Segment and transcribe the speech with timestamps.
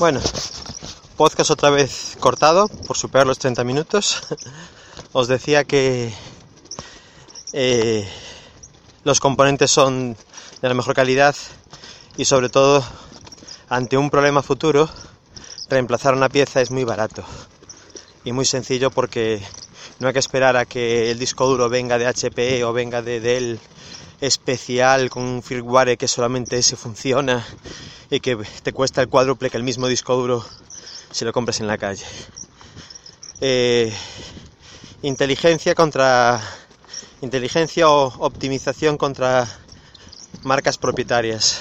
[0.00, 0.22] Bueno,
[1.18, 4.22] podcast otra vez cortado por superar los 30 minutos.
[5.12, 6.10] Os decía que
[7.52, 8.08] eh,
[9.04, 10.16] los componentes son
[10.62, 11.36] de la mejor calidad
[12.16, 12.82] y sobre todo
[13.68, 14.88] ante un problema futuro
[15.68, 17.22] reemplazar una pieza es muy barato
[18.24, 19.42] y muy sencillo porque
[19.98, 23.20] no hay que esperar a que el disco duro venga de HP o venga de
[23.20, 23.60] Dell
[24.20, 27.46] especial con un firmware que solamente ese funciona
[28.10, 30.44] y que te cuesta el cuádruple que el mismo disco duro
[31.10, 32.04] si lo compras en la calle.
[33.40, 33.92] Eh,
[35.02, 36.40] inteligencia contra
[37.22, 39.48] inteligencia o optimización contra
[40.42, 41.60] marcas propietarias.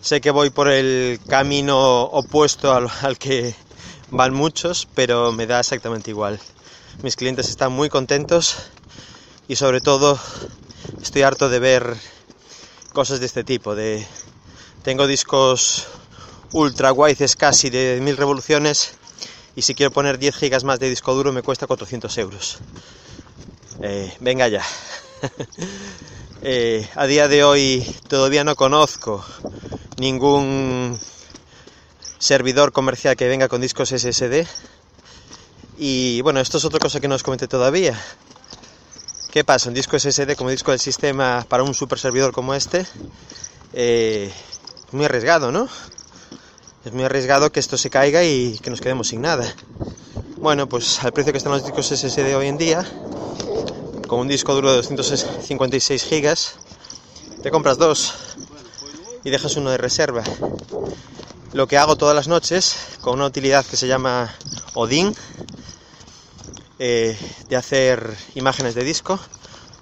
[0.00, 3.54] Sé que voy por el camino opuesto al, al que
[4.10, 6.38] van muchos, pero me da exactamente igual.
[7.02, 8.56] Mis clientes están muy contentos
[9.48, 10.18] y sobre todo
[11.08, 11.96] estoy harto de ver
[12.92, 13.74] cosas de este tipo,
[14.82, 15.86] tengo discos
[16.52, 18.92] ultra guays casi de mil revoluciones
[19.56, 22.58] y si quiero poner 10 gigas más de disco duro me cuesta 400 euros.
[23.80, 24.62] Eh, venga ya.
[26.42, 29.24] eh, a día de hoy todavía no conozco
[29.96, 31.00] ningún
[32.18, 34.46] servidor comercial que venga con discos SSD.
[35.78, 37.98] Y bueno, esto es otra cosa que no os comenté todavía.
[39.30, 39.68] ¿Qué pasa?
[39.68, 42.86] Un disco SSD como disco del sistema para un super servidor como este
[43.74, 44.32] eh,
[44.86, 45.68] es muy arriesgado, ¿no?
[46.86, 49.54] Es muy arriesgado que esto se caiga y que nos quedemos sin nada.
[50.38, 52.86] Bueno, pues al precio que están los discos SSD hoy en día,
[54.06, 56.54] con un disco duro de 256 gigas,
[57.42, 58.14] te compras dos
[59.24, 60.24] y dejas uno de reserva.
[61.52, 64.34] Lo que hago todas las noches con una utilidad que se llama
[64.72, 65.14] Odin,
[66.78, 69.18] eh, de hacer imágenes de disco.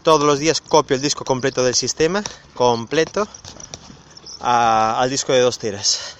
[0.03, 2.23] Todos los días copio el disco completo del sistema,
[2.55, 3.27] completo,
[4.41, 6.17] a, al disco de 2 teras.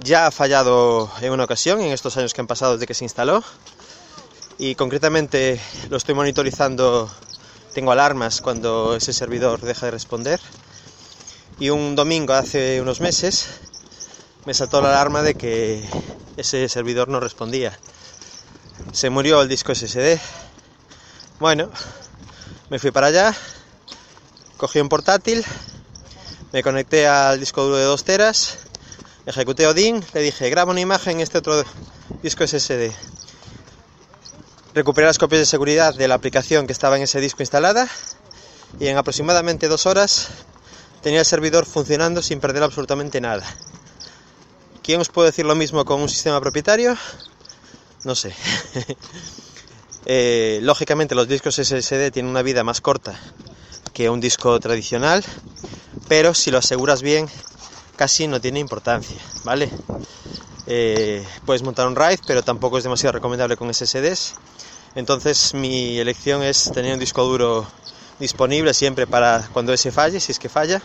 [0.00, 3.04] Ya ha fallado en una ocasión, en estos años que han pasado desde que se
[3.04, 3.42] instaló,
[4.58, 7.10] y concretamente lo estoy monitorizando,
[7.74, 10.40] tengo alarmas cuando ese servidor deja de responder,
[11.58, 13.46] y un domingo hace unos meses
[14.44, 15.82] me saltó la alarma de que
[16.36, 17.78] ese servidor no respondía.
[18.92, 20.20] Se murió el disco SSD.
[21.40, 21.70] Bueno,
[22.68, 23.34] me fui para allá,
[24.58, 25.42] cogí un portátil,
[26.52, 28.58] me conecté al disco duro de 2 teras,
[29.24, 31.64] ejecuté Odin, le dije, graba una imagen en este otro
[32.22, 32.92] disco SSD.
[34.74, 37.88] Recuperé las copias de seguridad de la aplicación que estaba en ese disco instalada
[38.78, 40.28] y en aproximadamente dos horas
[41.00, 43.46] tenía el servidor funcionando sin perder absolutamente nada.
[44.82, 46.96] ¿Quién os puede decir lo mismo con un sistema propietario?
[48.04, 48.34] No sé.
[50.06, 53.18] eh, lógicamente los discos SSD tienen una vida más corta
[53.92, 55.24] que un disco tradicional,
[56.08, 57.28] pero si lo aseguras bien,
[57.96, 59.70] casi no tiene importancia, ¿vale?
[60.66, 64.34] Eh, puedes montar un RAID, pero tampoco es demasiado recomendable con SSDs.
[64.94, 67.66] Entonces mi elección es tener un disco duro
[68.18, 70.82] disponible siempre para cuando ese falle, si es que falla,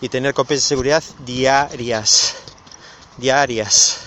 [0.00, 2.36] y tener copias de seguridad diarias.
[3.18, 4.05] Diarias.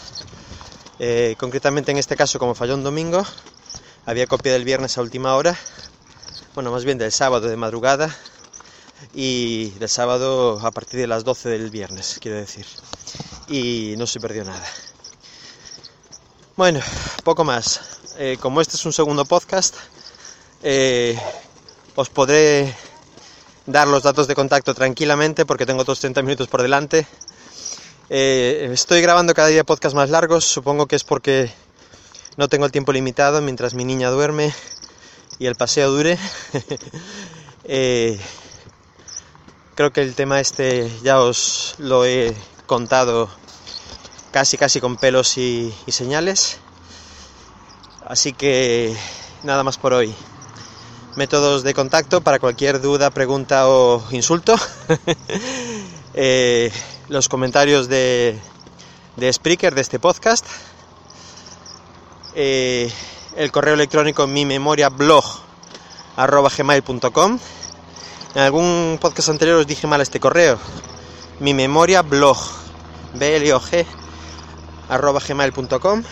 [1.00, 3.26] Eh, concretamente en este caso, como falló un domingo,
[4.06, 5.58] había copia del viernes a última hora,
[6.56, 8.14] bueno, más bien del sábado de madrugada
[9.14, 12.66] y del sábado a partir de las 12 del viernes, quiero decir.
[13.48, 14.66] Y no se perdió nada.
[16.58, 16.82] Bueno,
[17.24, 17.80] poco más.
[18.18, 19.76] Eh, como este es un segundo podcast,
[20.62, 21.18] eh,
[21.96, 22.76] os podré
[23.66, 27.08] dar los datos de contacto tranquilamente porque tengo otros 30 minutos por delante.
[28.12, 31.52] Eh, estoy grabando cada día podcast más largos, supongo que es porque
[32.38, 34.52] no tengo el tiempo limitado mientras mi niña duerme
[35.38, 36.18] y el paseo dure.
[37.66, 38.20] eh,
[39.76, 43.30] creo que el tema este ya os lo he contado
[44.32, 46.58] casi casi con pelos y, y señales.
[48.08, 48.98] Así que
[49.44, 50.16] nada más por hoy
[51.16, 54.56] métodos de contacto para cualquier duda, pregunta o insulto.
[56.16, 56.72] eh,
[57.10, 58.40] los comentarios de,
[59.18, 60.46] de Spreaker de este podcast.
[62.36, 62.92] Eh,
[63.36, 65.26] el correo electrónico mi memoria blog
[66.16, 67.40] gmail.com.
[68.36, 70.60] En algún podcast anterior os dije mal este correo.
[71.40, 72.38] Mi memoria blog
[73.16, 73.86] g
[74.88, 76.04] arroba gmail.com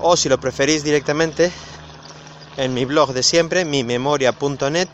[0.00, 1.52] o si lo preferís directamente
[2.56, 4.88] en mi blog de siempre, mimemoria.net,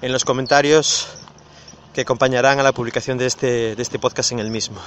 [0.00, 1.21] en los comentarios
[1.92, 4.80] que acompañarán a la publicación de este, de este podcast en el mismo.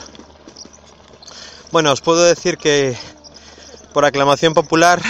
[1.71, 2.97] Bueno, os puedo decir que
[3.93, 5.01] por aclamación popular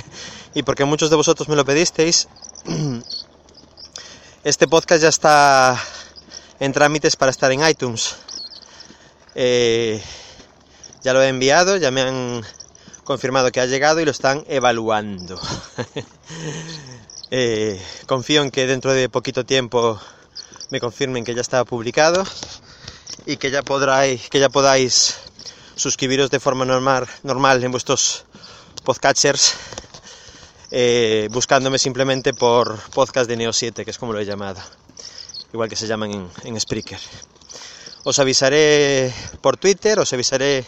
[0.54, 2.28] y porque muchos de vosotros me lo pedisteis,
[4.44, 5.80] este podcast ya está
[6.60, 8.16] en trámites para estar en iTunes.
[9.34, 10.02] Eh,
[11.02, 12.42] ya lo he enviado, ya me han
[13.04, 15.40] confirmado que ha llegado y lo están evaluando.
[17.32, 20.00] Eh, confío en que dentro de poquito tiempo
[20.70, 22.24] me confirmen que ya está publicado
[23.26, 25.16] y que ya podráis, que ya podáis
[25.76, 28.24] suscribiros de forma normal, normal en vuestros
[28.84, 29.54] podcatchers
[30.70, 34.60] eh, buscándome simplemente por podcast de Neo 7, que es como lo he llamado,
[35.52, 37.00] igual que se llaman en, en Spreaker.
[38.04, 40.64] Os avisaré por Twitter, os avisaré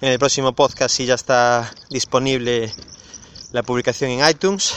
[0.00, 2.72] en el próximo podcast si ya está disponible
[3.52, 4.74] la publicación en iTunes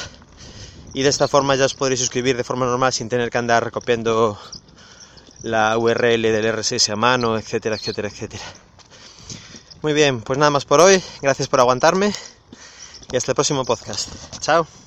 [0.93, 3.63] y de esta forma ya os podréis suscribir de forma normal sin tener que andar
[3.63, 4.39] recopiando
[5.43, 8.43] la URL del RSS a mano, etcétera, etcétera, etcétera.
[9.81, 11.01] Muy bien, pues nada más por hoy.
[11.21, 12.13] Gracias por aguantarme
[13.11, 14.09] y hasta el próximo podcast.
[14.39, 14.80] Chao.